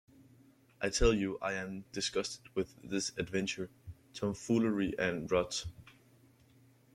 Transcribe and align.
I 0.81 0.89
tell 0.89 1.13
you 1.13 1.37
I 1.43 1.53
am 1.53 1.85
disgusted 1.91 2.41
with 2.55 2.73
this 2.83 3.11
adventure 3.19 3.69
tomfoolery 4.15 4.97
and 4.97 5.31
rot. 5.31 5.67